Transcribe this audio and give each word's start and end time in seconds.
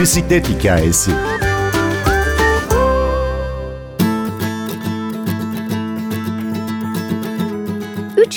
bisiklet 0.00 0.48
hikayesi. 0.48 1.10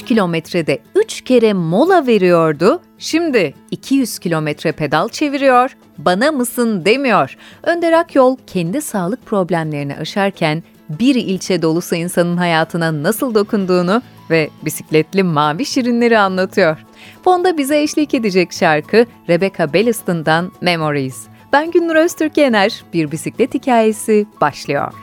Kilometrede 0.05 0.79
üç 0.95 1.21
kere 1.21 1.53
mola 1.53 2.07
veriyordu. 2.07 2.81
Şimdi 2.97 3.53
200 3.71 4.19
kilometre 4.19 4.71
pedal 4.71 5.09
çeviriyor, 5.09 5.77
bana 5.97 6.31
mısın 6.31 6.85
demiyor. 6.85 7.37
Önder 7.63 7.93
Akyol 7.93 8.37
kendi 8.47 8.81
sağlık 8.81 9.25
problemlerini 9.25 9.95
aşarken 9.95 10.63
bir 10.89 11.15
ilçe 11.15 11.61
dolusu 11.61 11.95
insanın 11.95 12.37
hayatına 12.37 13.03
nasıl 13.03 13.35
dokunduğunu 13.35 14.01
ve 14.29 14.49
bisikletli 14.65 15.23
mavi 15.23 15.65
şirinleri 15.65 16.19
anlatıyor. 16.19 16.77
Fonda 17.23 17.57
bize 17.57 17.81
eşlik 17.81 18.13
edecek 18.13 18.53
şarkı 18.53 19.05
Rebecca 19.29 19.73
Belliston'dan 19.73 20.51
Memories. 20.61 21.32
Ben 21.53 21.71
Günnur 21.71 21.95
Öztürk 21.95 22.37
Yener, 22.37 22.83
bir 22.93 23.11
bisiklet 23.11 23.53
hikayesi 23.53 24.25
başlıyor. 24.41 24.93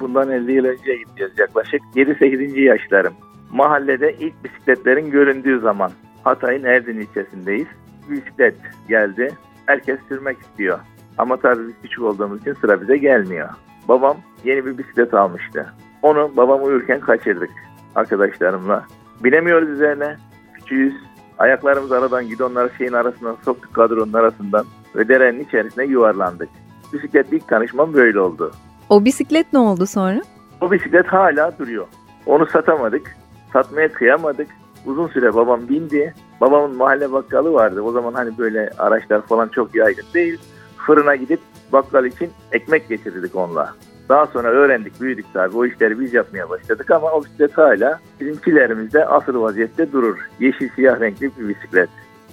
Bundan 0.00 0.30
50 0.30 0.52
yıl 0.52 0.64
önce 0.64 0.96
gidiyoruz 0.96 1.38
yaklaşık 1.38 1.80
7-8. 1.94 2.60
yaşlarım. 2.60 3.12
Mahallede 3.52 4.14
ilk 4.20 4.44
bisikletlerin 4.44 5.10
göründüğü 5.10 5.60
zaman 5.60 5.90
Hatay'ın 6.24 6.64
Erdin 6.64 7.00
ilçesindeyiz. 7.00 7.66
Bisiklet 8.10 8.56
geldi. 8.88 9.30
Herkes 9.66 9.98
sürmek 10.08 10.38
istiyor. 10.38 10.78
Ama 11.18 11.36
tabii 11.36 11.68
biz 11.68 11.74
küçük 11.82 12.02
olduğumuz 12.02 12.40
için 12.40 12.54
sıra 12.54 12.80
bize 12.80 12.96
gelmiyor. 12.96 13.48
Babam 13.88 14.16
yeni 14.44 14.66
bir 14.66 14.78
bisiklet 14.78 15.14
almıştı. 15.14 15.72
Onu 16.02 16.36
babam 16.36 16.64
uyurken 16.64 17.00
kaçırdık 17.00 17.50
arkadaşlarımla. 17.94 18.86
Binemiyoruz 19.24 19.68
üzerine. 19.68 20.16
Küçüğüz. 20.54 21.09
Ayaklarımız 21.40 21.92
aradan 21.92 22.28
gidonları 22.28 22.70
şeyin 22.78 22.92
arasından 22.92 23.36
soktuk 23.44 23.74
kadronun 23.74 24.12
arasından 24.12 24.64
ve 24.96 25.08
derenin 25.08 25.44
içerisine 25.44 25.84
yuvarlandık. 25.84 26.48
Bisiklet 26.92 27.32
ilk 27.32 27.48
tanışmam 27.48 27.94
böyle 27.94 28.20
oldu. 28.20 28.52
O 28.88 29.04
bisiklet 29.04 29.52
ne 29.52 29.58
oldu 29.58 29.86
sonra? 29.86 30.22
O 30.60 30.72
bisiklet 30.72 31.06
hala 31.06 31.58
duruyor. 31.58 31.86
Onu 32.26 32.46
satamadık. 32.46 33.16
Satmaya 33.52 33.92
kıyamadık. 33.92 34.48
Uzun 34.86 35.08
süre 35.08 35.34
babam 35.34 35.68
bindi. 35.68 36.14
Babamın 36.40 36.76
mahalle 36.76 37.12
bakkalı 37.12 37.52
vardı. 37.52 37.82
O 37.82 37.92
zaman 37.92 38.12
hani 38.12 38.38
böyle 38.38 38.70
araçlar 38.78 39.22
falan 39.22 39.48
çok 39.48 39.74
yaygın 39.74 40.06
değil. 40.14 40.38
Fırına 40.76 41.16
gidip 41.16 41.40
bakkal 41.72 42.04
için 42.04 42.30
ekmek 42.52 42.88
getirdik 42.88 43.36
onunla. 43.36 43.74
Daha 44.10 44.26
sonra 44.26 44.48
öğrendik, 44.48 45.00
büyüdük 45.00 45.26
tabii. 45.32 45.56
O 45.56 45.66
işleri 45.66 46.00
biz 46.00 46.14
yapmaya 46.14 46.50
başladık 46.50 46.90
ama 46.90 47.10
o 47.12 47.24
bisiklet 47.24 47.58
hala 47.58 48.00
bizimkilerimizde 48.20 49.06
asıl 49.06 49.42
vaziyette 49.42 49.92
durur. 49.92 50.18
Yeşil 50.40 50.68
siyah 50.74 51.00
renkli 51.00 51.30
bir 51.38 51.48
bisiklet. 51.48 51.88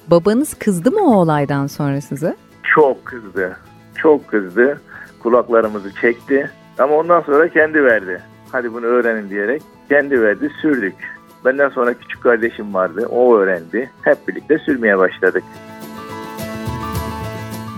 Babanız 0.08 0.54
kızdı 0.54 0.92
mı 0.92 1.00
o 1.00 1.16
olaydan 1.16 1.68
sonra 1.68 2.02
size? 2.02 2.36
Çok 2.64 3.06
kızdı. 3.06 3.58
Çok 3.96 4.28
kızdı. 4.28 4.82
Kulaklarımızı 5.24 5.94
çekti. 6.02 6.52
Ama 6.80 6.96
ondan 6.96 7.22
sonra 7.22 7.48
kendi 7.48 7.84
verdi. 7.84 8.22
Hadi 8.52 8.74
bunu 8.74 8.86
öğrenin 8.86 9.30
diyerek 9.30 9.62
kendi 9.90 10.22
verdi, 10.22 10.50
sürdük. 10.62 10.96
Benden 11.46 11.70
sonra 11.70 11.94
küçük 11.94 12.24
kardeşim 12.24 12.74
vardı. 12.74 13.08
O 13.10 13.36
öğrendi. 13.36 13.92
Hep 14.02 14.28
birlikte 14.28 14.58
sürmeye 14.58 14.98
başladık. 14.98 15.44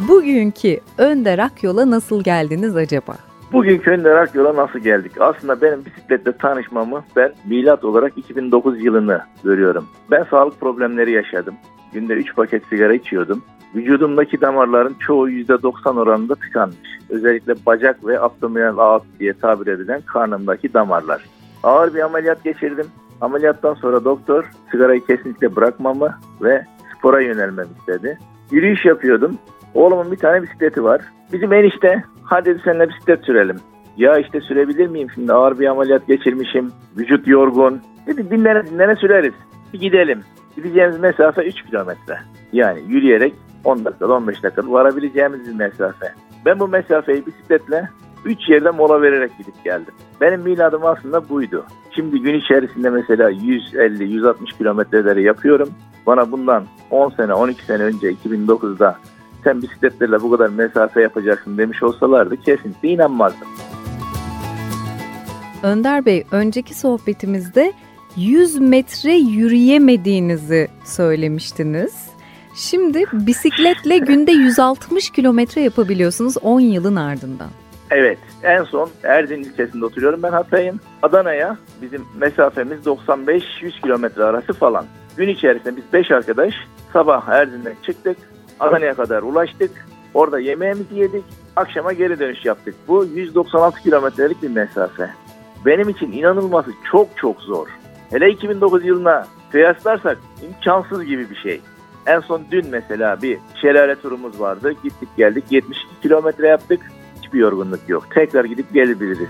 Bugünkü 0.07 0.79
Önder 0.97 1.39
Akyol'a 1.39 1.91
nasıl 1.91 2.23
geldiniz 2.23 2.75
acaba? 2.75 3.28
Bugünkü 3.51 3.91
Önder 3.91 4.15
Akyol'a 4.15 4.55
nasıl 4.55 4.79
geldik? 4.79 5.11
Aslında 5.19 5.61
benim 5.61 5.85
bisikletle 5.85 6.31
tanışmamı 6.37 7.03
ben 7.15 7.31
milat 7.45 7.85
olarak 7.85 8.17
2009 8.17 8.83
yılını 8.83 9.21
görüyorum. 9.43 9.87
Ben 10.11 10.23
sağlık 10.23 10.59
problemleri 10.59 11.11
yaşadım. 11.11 11.55
Günde 11.93 12.13
3 12.13 12.35
paket 12.35 12.65
sigara 12.65 12.93
içiyordum. 12.93 13.41
Vücudumdaki 13.75 14.41
damarların 14.41 14.95
çoğu 14.99 15.29
%90 15.29 15.99
oranında 15.99 16.35
tıkanmış. 16.35 16.77
Özellikle 17.09 17.55
bacak 17.65 18.05
ve 18.05 18.19
abdominal 18.19 18.77
ağıt 18.77 19.03
diye 19.19 19.33
tabir 19.33 19.67
edilen 19.67 20.01
karnımdaki 20.01 20.73
damarlar. 20.73 21.25
Ağır 21.63 21.93
bir 21.93 21.99
ameliyat 21.99 22.43
geçirdim. 22.43 22.85
Ameliyattan 23.21 23.73
sonra 23.73 24.05
doktor 24.05 24.51
sigarayı 24.71 25.05
kesinlikle 25.05 25.55
bırakmamı 25.55 26.15
ve 26.41 26.65
spora 26.97 27.21
yönelmemi 27.21 27.69
istedi. 27.79 28.17
Yürüyüş 28.51 28.85
yapıyordum. 28.85 29.37
Oğlumun 29.73 30.11
bir 30.11 30.17
tane 30.17 30.43
bisikleti 30.43 30.83
var. 30.83 31.01
Bizim 31.33 31.53
enişte 31.53 32.03
hadi 32.23 32.61
seninle 32.63 32.89
bisiklet 32.89 33.25
sürelim. 33.25 33.55
Ya 33.97 34.17
işte 34.17 34.41
sürebilir 34.41 34.87
miyim 34.87 35.07
şimdi 35.15 35.33
ağır 35.33 35.59
bir 35.59 35.67
ameliyat 35.67 36.07
geçirmişim. 36.07 36.71
Vücut 36.97 37.27
yorgun. 37.27 37.81
Dedi 38.07 38.29
dinlene 38.29 38.65
dinlene 38.65 38.95
süreriz. 38.95 39.33
Bir 39.73 39.79
gidelim. 39.79 40.23
Gideceğimiz 40.55 40.99
mesafe 40.99 41.41
3 41.41 41.65
kilometre. 41.65 42.19
Yani 42.53 42.79
yürüyerek 42.87 43.33
10 43.63 43.85
dakikada 43.85 44.13
15 44.13 44.43
dakikada 44.43 44.71
varabileceğimiz 44.71 45.47
bir 45.47 45.55
mesafe. 45.55 46.13
Ben 46.45 46.59
bu 46.59 46.67
mesafeyi 46.67 47.25
bisikletle 47.25 47.89
3 48.25 48.49
yerde 48.49 48.69
mola 48.69 49.01
vererek 49.01 49.37
gidip 49.37 49.63
geldim. 49.63 49.93
Benim 50.21 50.41
miladım 50.41 50.85
aslında 50.85 51.29
buydu. 51.29 51.65
Şimdi 51.95 52.21
gün 52.21 52.33
içerisinde 52.33 52.89
mesela 52.89 53.31
150-160 53.31 54.57
kilometreleri 54.57 55.23
yapıyorum. 55.23 55.69
Bana 56.07 56.31
bundan 56.31 56.63
10 56.91 57.09
sene 57.09 57.33
12 57.33 57.65
sene 57.65 57.83
önce 57.83 58.11
2009'da 58.11 58.97
sen 59.43 59.61
bisikletlerle 59.61 60.21
bu 60.21 60.31
kadar 60.31 60.49
mesafe 60.49 61.01
yapacaksın 61.01 61.57
demiş 61.57 61.83
olsalardı 61.83 62.37
kesinlikle 62.37 62.89
inanmazdım. 62.89 63.47
Önder 65.63 66.05
Bey, 66.05 66.23
önceki 66.31 66.73
sohbetimizde 66.73 67.73
100 68.15 68.59
metre 68.59 69.13
yürüyemediğinizi 69.13 70.67
söylemiştiniz. 70.83 72.09
Şimdi 72.55 73.05
bisikletle 73.13 73.97
günde 73.97 74.31
160 74.31 75.09
kilometre 75.09 75.61
yapabiliyorsunuz 75.61 76.37
10 76.41 76.59
yılın 76.59 76.95
ardından. 76.95 77.49
Evet, 77.91 78.17
en 78.43 78.63
son 78.63 78.89
Erdin 79.03 79.43
ilçesinde 79.43 79.85
oturuyorum 79.85 80.23
ben 80.23 80.31
Hatay'ın. 80.31 80.79
Adana'ya 81.01 81.57
bizim 81.81 82.05
mesafemiz 82.17 82.79
95-100 82.85 83.81
kilometre 83.81 84.23
arası 84.23 84.53
falan. 84.53 84.85
Gün 85.17 85.27
içerisinde 85.27 85.77
biz 85.77 85.83
5 85.93 86.11
arkadaş 86.11 86.53
sabah 86.93 87.27
Erdin'den 87.27 87.75
çıktık. 87.85 88.17
Adana'ya 88.59 88.93
kadar 88.93 89.21
ulaştık. 89.23 89.71
Orada 90.13 90.39
yemeğimizi 90.39 90.95
yedik. 90.95 91.23
Akşama 91.55 91.93
geri 91.93 92.19
dönüş 92.19 92.45
yaptık. 92.45 92.75
Bu 92.87 93.05
196 93.05 93.81
kilometrelik 93.81 94.41
bir 94.43 94.49
mesafe. 94.49 95.09
Benim 95.65 95.89
için 95.89 96.11
inanılması 96.11 96.71
çok 96.91 97.07
çok 97.17 97.41
zor. 97.41 97.67
Hele 98.09 98.29
2009 98.31 98.85
yılına 98.85 99.27
kıyaslarsak 99.51 100.17
imkansız 100.47 101.03
gibi 101.05 101.29
bir 101.29 101.35
şey. 101.35 101.61
En 102.07 102.19
son 102.19 102.41
dün 102.51 102.65
mesela 102.71 103.21
bir 103.21 103.37
şelale 103.61 103.95
turumuz 103.95 104.39
vardı. 104.39 104.71
Gittik 104.83 105.09
geldik 105.17 105.43
72 105.49 106.01
kilometre 106.01 106.47
yaptık. 106.47 106.81
Hiçbir 107.21 107.39
yorgunluk 107.39 107.79
yok. 107.89 108.03
Tekrar 108.15 108.45
gidip 108.45 108.73
gelebiliriz. 108.73 109.29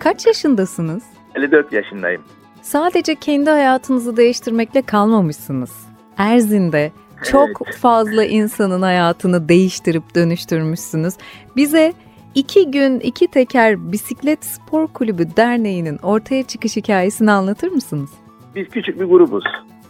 Kaç 0.00 0.26
yaşındasınız? 0.26 1.02
54 1.34 1.72
yaşındayım. 1.72 2.22
Sadece 2.62 3.14
kendi 3.14 3.50
hayatınızı 3.50 4.16
değiştirmekle 4.16 4.82
kalmamışsınız. 4.82 5.91
Erzin'de 6.22 6.92
çok 7.30 7.66
fazla 7.66 8.24
insanın 8.24 8.82
hayatını 8.82 9.48
değiştirip 9.48 10.14
dönüştürmüşsünüz. 10.14 11.14
Bize 11.56 11.92
İki 12.34 12.70
Gün 12.70 13.00
iki 13.00 13.26
Teker 13.28 13.92
Bisiklet 13.92 14.44
Spor 14.44 14.86
Kulübü 14.86 15.24
Derneği'nin 15.36 15.98
ortaya 15.98 16.42
çıkış 16.42 16.76
hikayesini 16.76 17.30
anlatır 17.30 17.68
mısınız? 17.68 18.10
Biz 18.54 18.68
küçük 18.68 19.00
bir 19.00 19.04
grubuz. 19.04 19.44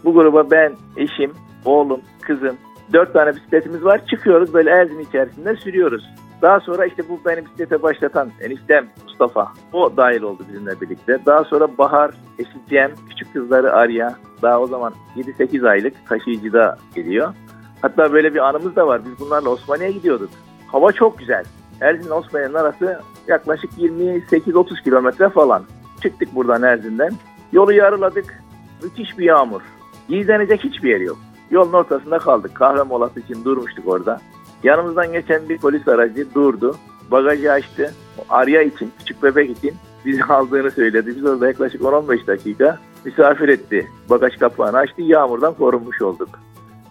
Bu 0.05 0.13
gruba 0.13 0.51
ben, 0.51 0.73
eşim, 0.97 1.31
oğlum, 1.65 2.01
kızım, 2.21 2.57
dört 2.93 3.13
tane 3.13 3.35
bisikletimiz 3.35 3.83
var. 3.83 4.01
Çıkıyoruz 4.07 4.53
böyle 4.53 4.69
Erzin 4.69 4.99
içerisinde 4.99 5.55
sürüyoruz. 5.55 6.03
Daha 6.41 6.59
sonra 6.59 6.85
işte 6.85 7.03
bu 7.09 7.19
beni 7.25 7.45
bisiklete 7.45 7.81
başlatan 7.81 8.29
eniştem 8.41 8.87
Mustafa. 9.03 9.51
O 9.73 9.97
dahil 9.97 10.21
oldu 10.21 10.43
bizimle 10.49 10.81
birlikte. 10.81 11.19
Daha 11.25 11.43
sonra 11.43 11.77
Bahar, 11.77 12.11
eşi 12.39 12.69
Cem, 12.69 12.91
küçük 13.09 13.33
kızları 13.33 13.73
Arya. 13.73 14.15
Daha 14.43 14.59
o 14.59 14.67
zaman 14.67 14.93
7-8 15.17 15.69
aylık 15.69 16.07
taşıyıcıda 16.09 16.77
geliyor. 16.95 17.33
Hatta 17.81 18.13
böyle 18.13 18.33
bir 18.33 18.39
anımız 18.39 18.75
da 18.75 18.87
var. 18.87 19.01
Biz 19.05 19.19
bunlarla 19.19 19.49
Osmaniye'ye 19.49 19.93
gidiyorduk. 19.93 20.29
Hava 20.67 20.91
çok 20.91 21.19
güzel. 21.19 21.43
Erzin 21.81 22.09
Osmaniye'nin 22.09 22.53
arası 22.53 23.01
yaklaşık 23.27 23.71
28-30 23.77 24.83
kilometre 24.83 25.29
falan. 25.29 25.63
Çıktık 26.01 26.35
buradan 26.35 26.63
Erzin'den. 26.63 27.11
Yolu 27.51 27.73
yarıladık. 27.73 28.43
Müthiş 28.83 29.17
bir 29.17 29.25
yağmur. 29.25 29.61
Gizlenecek 30.09 30.63
hiçbir 30.63 30.89
yer 30.89 30.99
yok. 30.99 31.17
Yolun 31.51 31.73
ortasında 31.73 32.19
kaldık. 32.19 32.55
Kahve 32.55 32.83
molası 32.83 33.19
için 33.19 33.45
durmuştuk 33.45 33.87
orada. 33.87 34.21
Yanımızdan 34.63 35.11
geçen 35.11 35.49
bir 35.49 35.57
polis 35.57 35.87
aracı 35.87 36.33
durdu. 36.33 36.75
Bagajı 37.11 37.51
açtı. 37.51 37.93
Arya 38.29 38.61
için, 38.61 38.91
küçük 38.99 39.23
bebek 39.23 39.57
için 39.57 39.73
bizi 40.05 40.23
aldığını 40.29 40.71
söyledi. 40.71 41.15
Biz 41.15 41.25
orada 41.25 41.47
yaklaşık 41.47 41.81
10-15 41.81 42.27
dakika 42.27 42.79
misafir 43.05 43.49
etti. 43.49 43.87
Bagaj 44.09 44.37
kapağını 44.37 44.77
açtı. 44.77 45.01
Yağmurdan 45.01 45.53
korunmuş 45.53 46.01
olduk. 46.01 46.29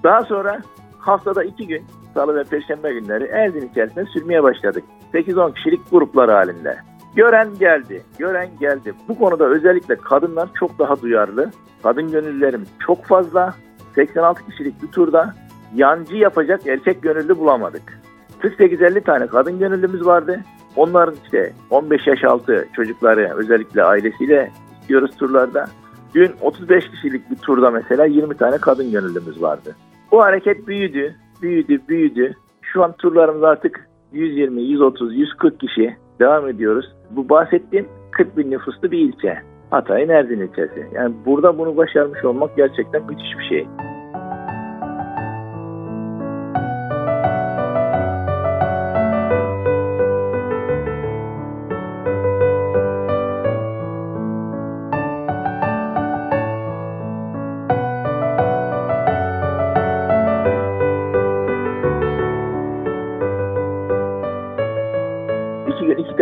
Daha 0.02 0.22
sonra 0.22 0.60
haftada 0.98 1.44
iki 1.44 1.66
gün 1.66 1.82
salı 2.14 2.36
ve 2.36 2.44
perşembe 2.44 2.92
günleri 2.92 3.24
Erdin 3.24 3.68
içerisinde 3.68 4.04
sürmeye 4.04 4.42
başladık. 4.42 4.84
8-10 5.14 5.54
kişilik 5.54 5.90
gruplar 5.90 6.30
halinde. 6.30 6.78
Gören 7.16 7.48
geldi, 7.58 8.02
gören 8.18 8.48
geldi. 8.60 8.94
Bu 9.08 9.18
konuda 9.18 9.44
özellikle 9.44 9.96
kadınlar 9.96 10.48
çok 10.60 10.78
daha 10.78 11.02
duyarlı. 11.02 11.50
Kadın 11.82 12.10
gönüllerimiz 12.10 12.68
çok 12.86 13.04
fazla. 13.04 13.54
86 13.94 14.46
kişilik 14.46 14.82
bir 14.82 14.88
turda 14.88 15.34
yancı 15.74 16.16
yapacak 16.16 16.66
erkek 16.66 17.02
gönüllü 17.02 17.38
bulamadık. 17.38 18.00
48-50 18.42 19.00
tane 19.00 19.26
kadın 19.26 19.58
gönüllümüz 19.58 20.06
vardı. 20.06 20.40
Onların 20.76 21.14
işte 21.24 21.52
15 21.70 22.06
yaş 22.06 22.24
altı 22.24 22.68
çocukları 22.72 23.34
özellikle 23.36 23.82
ailesiyle 23.82 24.50
istiyoruz 24.80 25.16
turlarda. 25.16 25.66
Dün 26.14 26.32
35 26.40 26.90
kişilik 26.90 27.30
bir 27.30 27.36
turda 27.36 27.70
mesela 27.70 28.04
20 28.04 28.36
tane 28.36 28.58
kadın 28.58 28.90
gönüllümüz 28.92 29.42
vardı. 29.42 29.76
Bu 30.10 30.22
hareket 30.22 30.66
büyüdü, 30.66 31.14
büyüdü, 31.42 31.80
büyüdü. 31.88 32.34
Şu 32.62 32.84
an 32.84 32.92
turlarımız 32.92 33.42
artık 33.42 33.88
120, 34.12 34.62
130, 34.62 35.14
140 35.16 35.60
kişi 35.60 35.96
devam 36.20 36.48
ediyoruz. 36.48 36.92
Bu 37.10 37.28
bahsettiğim 37.28 37.88
40 38.10 38.36
bin 38.36 38.50
nüfuslu 38.50 38.90
bir 38.90 38.98
ilçe. 38.98 39.38
Hatay'ın 39.70 40.08
Erzin 40.08 40.40
ilçesi. 40.40 40.86
Yani 40.94 41.14
burada 41.26 41.58
bunu 41.58 41.76
başarmış 41.76 42.24
olmak 42.24 42.56
gerçekten 42.56 43.02
müthiş 43.02 43.38
bir 43.38 43.44
şey. 43.44 43.66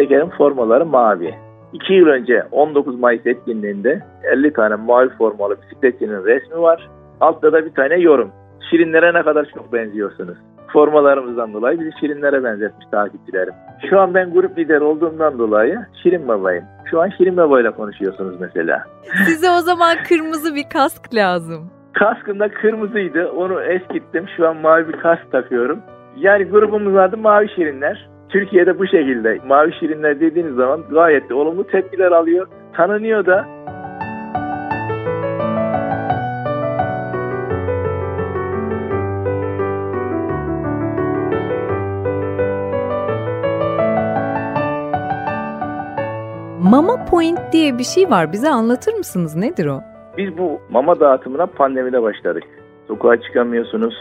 Tekerin 0.00 0.30
formaları 0.30 0.86
mavi. 0.86 1.34
İki 1.72 1.92
yıl 1.94 2.06
önce 2.06 2.42
19 2.52 3.00
Mayıs 3.00 3.26
etkinliğinde 3.26 4.02
50 4.32 4.52
tane 4.52 4.74
mavi 4.74 5.08
formalı 5.18 5.56
bisikletçinin 5.62 6.24
resmi 6.24 6.62
var. 6.62 6.88
Altta 7.20 7.52
da 7.52 7.64
bir 7.64 7.74
tane 7.74 7.94
yorum. 7.94 8.30
Şirinlere 8.70 9.14
ne 9.14 9.22
kadar 9.22 9.44
çok 9.54 9.72
benziyorsunuz. 9.72 10.38
Formalarımızdan 10.72 11.52
dolayı 11.52 11.80
bizi 11.80 11.90
Şirinlere 12.00 12.44
benzetmiş 12.44 12.86
takipçilerim. 12.90 13.54
Şu 13.90 14.00
an 14.00 14.14
ben 14.14 14.32
grup 14.32 14.58
lider 14.58 14.80
olduğumdan 14.80 15.38
dolayı 15.38 15.78
Şirin 16.02 16.28
Baba'yım. 16.28 16.64
Şu 16.90 17.00
an 17.00 17.08
Şirin 17.18 17.36
Baba 17.36 17.60
ile 17.60 17.70
konuşuyorsunuz 17.70 18.40
mesela. 18.40 18.84
Size 19.26 19.50
o 19.50 19.60
zaman 19.60 19.96
kırmızı 20.08 20.54
bir 20.54 20.64
kask 20.72 21.14
lazım. 21.14 21.70
Kaskım 21.92 22.40
da 22.40 22.48
kırmızıydı. 22.48 23.28
Onu 23.28 23.62
eskittim. 23.62 24.26
Şu 24.36 24.48
an 24.48 24.56
mavi 24.56 24.88
bir 24.88 25.00
kask 25.00 25.32
takıyorum. 25.32 25.78
Yani 26.16 26.44
grubumuzun 26.44 26.98
adı 26.98 27.16
Mavi 27.16 27.48
Şirinler. 27.48 28.08
Türkiye'de 28.30 28.78
bu 28.78 28.86
şekilde 28.86 29.38
Mavi 29.46 29.72
Şirinler 29.80 30.20
dediğiniz 30.20 30.54
zaman 30.54 30.84
gayet 30.90 31.28
de 31.28 31.34
olumlu 31.34 31.66
tepkiler 31.66 32.12
alıyor. 32.12 32.46
Tanınıyor 32.72 33.26
da. 33.26 33.46
Mama 46.62 47.04
Point 47.04 47.38
diye 47.52 47.78
bir 47.78 47.84
şey 47.84 48.10
var. 48.10 48.32
Bize 48.32 48.48
anlatır 48.48 48.94
mısınız? 48.94 49.36
Nedir 49.36 49.66
o? 49.66 49.80
Biz 50.16 50.38
bu 50.38 50.60
mama 50.70 51.00
dağıtımına 51.00 51.46
pandemide 51.46 52.02
başladık. 52.02 52.42
Sokağa 52.88 53.20
çıkamıyorsunuz, 53.20 53.94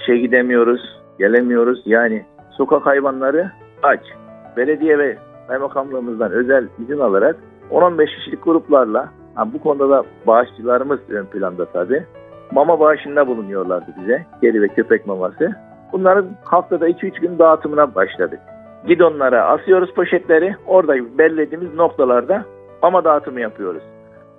işe 0.00 0.16
gidemiyoruz, 0.16 0.80
gelemiyoruz. 1.18 1.82
Yani 1.86 2.24
sokak 2.56 2.86
hayvanları 2.86 3.50
aç. 3.82 4.00
Belediye 4.56 4.98
ve 4.98 5.18
kaymakamlığımızdan 5.48 6.32
özel 6.32 6.68
izin 6.78 6.98
alarak 6.98 7.36
10-15 7.70 8.06
kişilik 8.16 8.44
gruplarla, 8.44 9.08
ha 9.34 9.52
bu 9.52 9.60
konuda 9.60 9.90
da 9.90 10.04
bağışçılarımız 10.26 11.00
ön 11.10 11.26
planda 11.26 11.64
tabii, 11.64 12.04
mama 12.52 12.80
bağışında 12.80 13.26
bulunuyorlardı 13.26 13.94
bize. 14.00 14.26
Kedi 14.40 14.62
ve 14.62 14.68
köpek 14.68 15.06
maması. 15.06 15.52
Bunların 15.92 16.26
haftada 16.44 16.88
2-3 16.88 17.20
gün 17.20 17.38
dağıtımına 17.38 17.94
başladık. 17.94 18.40
Gidonlara 18.86 19.44
asıyoruz 19.44 19.94
poşetleri. 19.94 20.56
Orada 20.66 21.18
belirlediğimiz 21.18 21.74
noktalarda 21.74 22.44
mama 22.82 23.04
dağıtımı 23.04 23.40
yapıyoruz. 23.40 23.82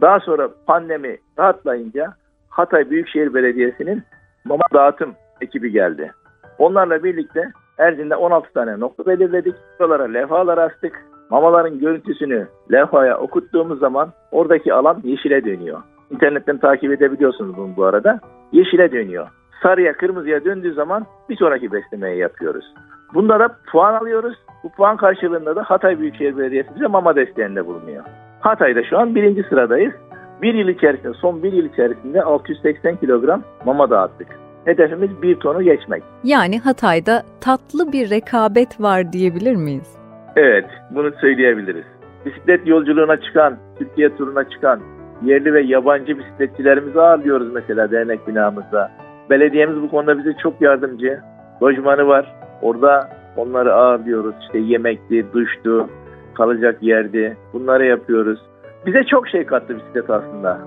Daha 0.02 0.20
sonra 0.20 0.50
pandemi 0.68 1.18
rahatlayınca 1.40 2.14
Hatay 2.50 2.90
Büyükşehir 2.90 3.34
Belediyesi'nin 3.34 4.04
mama 4.46 4.64
dağıtım 4.74 5.14
ekibi 5.42 5.72
geldi. 5.72 6.12
Onlarla 6.58 7.04
birlikte 7.04 7.52
Erzin'de 7.81 8.16
16 8.16 8.54
tane 8.54 8.80
nokta 8.80 9.06
belirledik. 9.06 9.56
Buralara 9.80 10.04
levhalar 10.04 10.57
astık. 10.57 11.06
Mamaların 11.30 11.80
görüntüsünü 11.80 12.48
levhaya 12.72 13.18
okuttuğumuz 13.18 13.80
zaman 13.80 14.10
oradaki 14.31 14.74
alan 14.74 15.01
yeşile 15.04 15.45
dönüyor. 15.45 15.80
İnternetten 16.12 16.57
takip 16.57 16.92
edebiliyorsunuz 16.92 17.57
bunu 17.57 17.75
bu 17.78 17.83
arada. 17.83 18.19
Yeşile 18.51 18.92
dönüyor. 18.92 19.28
Sarıya, 19.63 19.94
kırmızıya 19.94 20.45
döndüğü 20.45 20.74
zaman 20.74 21.06
bir 21.30 21.36
sonraki 21.36 21.72
beslemeyi 21.72 22.18
yapıyoruz. 22.18 22.66
Bunda 23.13 23.39
da 23.39 23.50
puan 23.72 23.94
alıyoruz. 23.94 24.38
Bu 24.63 24.69
puan 24.69 24.98
karşılığında 24.98 25.56
da 25.56 25.63
Hatay 25.63 26.00
Büyükşehir 26.00 26.38
Belediyesi 26.38 26.75
bize 26.75 26.88
mama 26.88 27.16
desteğinde 27.16 27.66
bulunuyor. 27.66 28.04
Hatay'da 28.39 28.84
şu 28.84 29.00
an 29.00 29.16
birinci 29.16 29.44
sıradayız. 29.44 29.94
Bir 30.42 30.54
yıl 30.54 30.68
içerisinde, 30.68 31.13
son 31.13 31.44
bir 31.44 31.54
yıl 31.54 31.66
içerisinde 31.66 32.24
680 32.24 32.95
kilogram 32.95 33.44
mama 33.66 33.89
dağıttık. 33.89 34.41
Hedefimiz 34.66 35.22
bir 35.22 35.36
tonu 35.36 35.63
geçmek. 35.63 36.04
Yani 36.24 36.60
Hatay'da 36.60 37.24
tatlı 37.42 37.92
bir 37.92 38.10
rekabet 38.10 38.81
var 38.81 39.13
diyebilir 39.13 39.56
miyiz? 39.56 39.98
Evet, 40.36 40.66
bunu 40.92 41.12
söyleyebiliriz. 41.22 41.86
Bisiklet 42.25 42.68
yolculuğuna 42.68 43.22
çıkan, 43.22 43.58
Türkiye 43.80 44.16
turuna 44.18 44.50
çıkan 44.50 44.80
yerli 45.25 45.54
ve 45.54 45.62
yabancı 45.62 46.18
bisikletçilerimizi 46.18 47.02
ağırlıyoruz 47.02 47.54
mesela 47.54 47.92
dernek 47.92 48.28
binamızda. 48.28 48.92
Belediyemiz 49.30 49.81
bu 49.81 49.90
konuda 49.90 50.18
bize 50.18 50.34
çok 50.44 50.62
yardımcı. 50.62 51.19
Lojmanı 51.63 52.08
var. 52.08 52.36
Orada 52.62 53.10
onları 53.38 53.74
ağırlıyoruz. 53.74 54.36
İşte 54.42 54.58
yemekti, 54.60 55.25
duştu, 55.34 55.90
kalacak 56.34 56.84
yerdi. 56.84 57.38
Bunları 57.54 57.86
yapıyoruz. 57.86 58.40
Bize 58.86 59.04
çok 59.04 59.28
şey 59.28 59.46
kattı 59.46 59.78
bisiklet 59.78 60.10
aslında. 60.10 60.60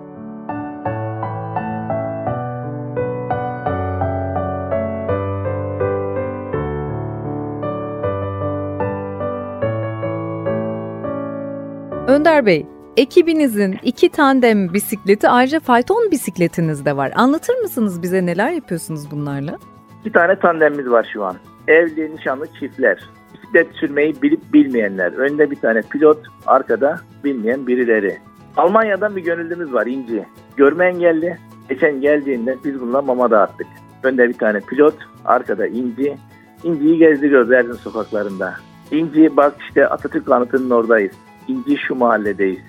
Önder 12.15 12.47
Bey, 12.47 12.67
ekibinizin 12.97 13.79
iki 13.83 14.09
tandem 14.09 14.75
bisikleti 14.75 15.29
ayrıca 15.29 15.61
fayton 15.61 16.11
bisikletiniz 16.11 16.85
de 16.85 16.97
var. 16.97 17.13
Anlatır 17.17 17.55
mısınız 17.55 18.03
bize 18.03 18.27
neler 18.27 18.51
yapıyorsunuz 18.51 19.11
bunlarla? 19.11 19.59
İki 20.01 20.13
tane 20.13 20.39
tandemimiz 20.39 20.91
var 20.91 21.11
şu 21.13 21.25
an. 21.25 21.37
Evli 21.69 22.17
nişanlı 22.17 22.47
çiftler. 22.61 23.09
Bisiklet 23.35 23.67
sürmeyi 23.75 24.23
bilip 24.23 24.53
bilmeyenler. 24.53 25.13
Önde 25.13 25.51
bir 25.51 25.56
tane 25.56 25.83
pilot, 25.83 26.19
arkada 26.47 27.01
bilmeyen 27.25 27.67
birileri. 27.67 28.19
Almanya'dan 28.56 29.17
bir 29.17 29.25
gönüllümüz 29.25 29.73
var 29.73 29.87
İnci. 29.87 30.25
Görme 30.56 30.87
engelli. 30.87 31.39
Geçen 31.69 32.01
geldiğinde 32.01 32.56
biz 32.65 32.81
bununla 32.81 33.03
mama 33.03 33.31
dağıttık. 33.31 33.67
Önde 34.03 34.29
bir 34.29 34.39
tane 34.39 34.61
pilot, 34.61 34.94
arkada 35.25 35.67
İnci. 35.67 36.17
İnci'yi 36.65 36.99
gezdiriyoruz 36.99 37.53
Erzin 37.53 37.73
sokaklarında. 37.73 38.55
İnci 38.91 39.37
bak 39.37 39.55
işte 39.69 39.89
Atatürk 39.89 40.31
anıtının 40.31 40.71
oradayız. 40.71 41.13
İnci 41.48 41.77
şu 41.77 41.94
mahalledeyiz. 41.94 42.63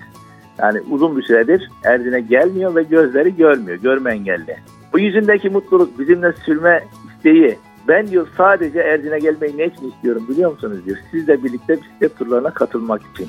Yani 0.58 0.80
uzun 0.90 1.16
bir 1.16 1.22
süredir 1.22 1.70
Erzin'e 1.84 2.20
gelmiyor 2.20 2.74
ve 2.74 2.82
gözleri 2.82 3.36
görmüyor. 3.36 3.78
Görme 3.78 4.12
engelli. 4.12 4.56
Bu 4.92 4.98
yüzündeki 4.98 5.50
mutluluk 5.50 5.98
bizimle 5.98 6.32
sürme 6.32 6.84
isteği. 7.16 7.58
Ben 7.88 8.06
diyor 8.06 8.28
sadece 8.36 8.78
Erzin'e 8.78 9.18
gelmeyi 9.18 9.58
ne 9.58 9.66
için 9.66 9.90
istiyorum 9.90 10.26
biliyor 10.28 10.52
musunuz 10.52 10.86
diyor. 10.86 10.96
Sizle 11.10 11.44
birlikte 11.44 11.76
bisiklet 11.82 12.18
turlarına 12.18 12.50
katılmak 12.50 13.02
için. 13.14 13.28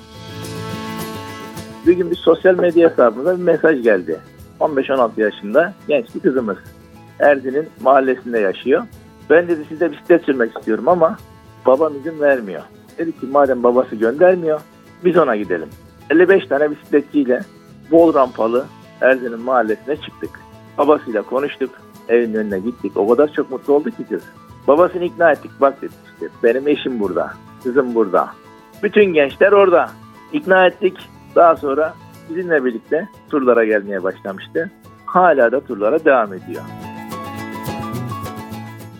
Bir 1.87 1.97
gün 1.97 2.11
bir 2.11 2.15
sosyal 2.15 2.59
medya 2.59 2.89
hesabımıza 2.89 3.37
bir 3.37 3.43
mesaj 3.43 3.83
geldi. 3.83 4.19
15-16 4.59 5.21
yaşında 5.21 5.73
genç 5.87 6.15
bir 6.15 6.19
kızımız. 6.19 6.57
Erzin'in 7.19 7.67
mahallesinde 7.81 8.39
yaşıyor. 8.39 8.83
Ben 9.29 9.47
dedi 9.47 9.61
sizde 9.69 9.91
bisiklet 9.91 10.23
sürmek 10.23 10.57
istiyorum 10.57 10.87
ama 10.87 11.17
babam 11.65 11.93
izin 11.95 12.19
vermiyor. 12.19 12.61
Dedi 12.97 13.11
ki 13.11 13.27
madem 13.31 13.63
babası 13.63 13.95
göndermiyor 13.95 14.61
biz 15.05 15.17
ona 15.17 15.35
gidelim. 15.35 15.69
55 16.09 16.47
tane 16.47 16.71
bisikletçiyle 16.71 17.41
bol 17.91 18.13
rampalı 18.13 18.65
Erzin'in 19.01 19.39
mahallesine 19.39 19.95
çıktık. 19.95 20.39
Babasıyla 20.77 21.21
konuştuk. 21.21 21.69
Evin 22.09 22.33
önüne 22.33 22.59
gittik. 22.59 22.97
O 22.97 23.07
kadar 23.07 23.33
çok 23.33 23.51
mutlu 23.51 23.73
oldu 23.73 23.91
ki 23.91 24.05
kız. 24.09 24.23
Babasını 24.67 25.03
ikna 25.03 25.31
ettik. 25.31 25.51
Bak 25.61 25.81
dedi 25.81 25.91
işte 26.13 26.27
benim 26.43 26.67
eşim 26.67 26.99
burada. 26.99 27.33
Kızım 27.63 27.95
burada. 27.95 28.29
Bütün 28.83 29.05
gençler 29.13 29.51
orada. 29.51 29.89
İkna 30.33 30.67
ettik. 30.67 31.09
Daha 31.35 31.55
sonra 31.55 31.93
bizimle 32.29 32.65
birlikte 32.65 33.07
turlara 33.29 33.65
gelmeye 33.65 34.03
başlamıştı. 34.03 34.71
Hala 35.05 35.51
da 35.51 35.61
turlara 35.61 36.05
devam 36.05 36.33
ediyor. 36.33 36.63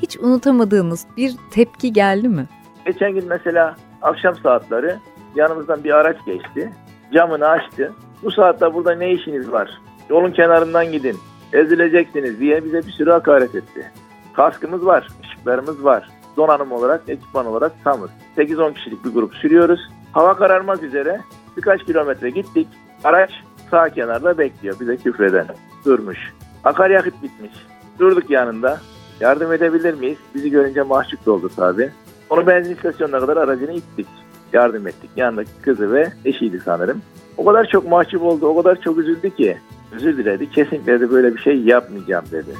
Hiç 0.02 0.18
unutamadığınız 0.18 1.06
bir 1.18 1.34
tepki 1.52 1.94
geldi 1.94 2.30
mi? 2.30 2.46
Geçen 2.86 3.14
gün 3.14 3.26
mesela 3.28 3.76
akşam 4.02 4.36
saatleri 4.36 4.96
yanımızdan 5.38 5.84
bir 5.84 5.92
araç 5.92 6.18
geçti. 6.26 6.72
Camını 7.14 7.48
açtı. 7.48 7.94
Bu 8.24 8.32
saatte 8.32 8.74
burada 8.74 8.96
ne 8.96 9.12
işiniz 9.12 9.52
var? 9.52 9.82
Yolun 10.10 10.32
kenarından 10.32 10.92
gidin. 10.92 11.18
ezileceksiniz 11.54 12.40
diye 12.40 12.66
bize 12.66 12.78
bir 12.78 12.92
sürü 12.92 13.12
hakaret 13.12 13.56
etti. 13.56 13.92
Kaskımız 14.34 14.86
var, 14.86 15.08
ışıklarımız 15.24 15.84
var. 15.84 16.10
Donanım 16.38 16.72
olarak, 16.72 17.02
ekipman 17.08 17.46
olarak 17.46 17.72
tamız. 17.84 18.10
8-10 18.38 18.74
kişilik 18.74 19.06
bir 19.06 19.10
grup 19.10 19.36
sürüyoruz. 19.36 19.80
Hava 20.12 20.38
kararmak 20.38 20.84
üzere 20.84 21.22
birkaç 21.58 21.84
kilometre 21.84 22.30
gittik. 22.30 22.68
Araç 23.04 23.32
sağ 23.72 23.90
kenarda 23.90 24.38
bekliyor 24.38 24.80
bize 24.80 24.98
küfreden. 24.98 25.48
Durmuş. 25.86 26.34
Akaryakıt 26.64 27.24
bitmiş. 27.24 27.52
Durduk 28.00 28.30
yanında. 28.30 28.80
Yardım 29.20 29.54
edebilir 29.54 29.94
miyiz? 29.94 30.18
Bizi 30.36 30.52
görünce 30.52 30.82
mahcup 30.82 31.26
doldu 31.26 31.50
tabi. 31.56 31.92
Onu 32.30 32.48
benzin 32.48 32.76
istasyonuna 32.76 33.20
kadar 33.20 33.38
aracını 33.38 33.72
ittik. 33.72 34.08
Yardım 34.54 34.88
ettik. 34.88 35.10
Yanındaki 35.16 35.52
kızı 35.62 35.92
ve 35.92 36.14
eşiydi 36.26 36.62
sanırım. 36.66 37.02
O 37.38 37.46
kadar 37.46 37.66
çok 37.66 37.90
mahcup 37.90 38.24
oldu, 38.24 38.48
o 38.48 38.58
kadar 38.64 38.82
çok 38.82 38.98
üzüldü 38.98 39.36
ki. 39.36 39.58
Özür 39.92 40.18
diledi. 40.18 40.52
Kesinlikle 40.52 41.00
de 41.00 41.12
böyle 41.12 41.36
bir 41.36 41.42
şey 41.42 41.62
yapmayacağım 41.62 42.26
dedi. 42.32 42.52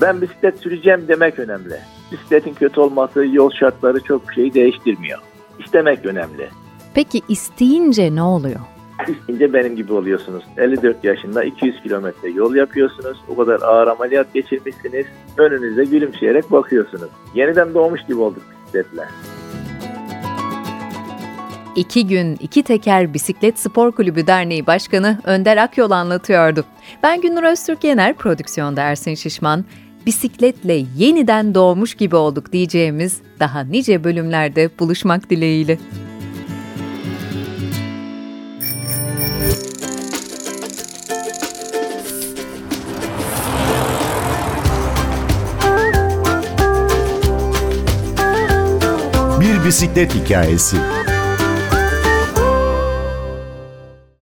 Ben 0.00 0.20
bisiklet 0.20 0.58
süreceğim 0.58 1.04
demek 1.08 1.38
önemli. 1.38 1.80
Bisikletin 2.12 2.54
kötü 2.54 2.80
olması, 2.80 3.26
yol 3.26 3.50
şartları 3.50 4.00
çok 4.00 4.32
şeyi 4.32 4.54
değiştirmiyor. 4.54 5.18
İstemek 5.58 6.06
önemli. 6.06 6.48
Peki 6.94 7.20
isteyince 7.28 8.14
ne 8.14 8.22
oluyor? 8.22 8.60
İsteyince 9.08 9.52
benim 9.52 9.76
gibi 9.76 9.92
oluyorsunuz. 9.92 10.44
54 10.56 11.04
yaşında 11.04 11.44
200 11.44 11.82
kilometre 11.82 12.30
yol 12.30 12.54
yapıyorsunuz. 12.54 13.18
O 13.28 13.36
kadar 13.36 13.60
ağır 13.62 13.86
ameliyat 13.86 14.34
geçirmişsiniz. 14.34 15.06
Önünüze 15.36 15.84
gülümseyerek 15.84 16.50
bakıyorsunuz. 16.52 17.10
Yeniden 17.34 17.74
doğmuş 17.74 18.00
gibi 18.06 18.20
olduk 18.20 18.42
bisikletle. 18.74 19.08
İki 21.76 22.06
gün 22.06 22.36
iki 22.40 22.62
teker 22.62 23.14
Bisiklet 23.14 23.58
Spor 23.58 23.92
Kulübü 23.92 24.26
Derneği 24.26 24.66
Başkanı 24.66 25.18
Önder 25.24 25.56
Akyol 25.56 25.90
anlatıyordu. 25.90 26.64
Ben 27.02 27.20
Gündür 27.20 27.42
Öztürk 27.42 27.84
Yener, 27.84 28.14
prodüksiyonda 28.14 28.82
Ersin 28.82 29.14
Şişman. 29.14 29.64
Bisikletle 30.06 30.84
yeniden 30.96 31.54
doğmuş 31.54 31.94
gibi 31.94 32.16
olduk 32.16 32.52
diyeceğimiz 32.52 33.20
daha 33.40 33.60
nice 33.60 34.04
bölümlerde 34.04 34.70
buluşmak 34.78 35.30
dileğiyle. 35.30 35.78
Bisiklet 49.68 50.14
hikayesi. 50.14 50.76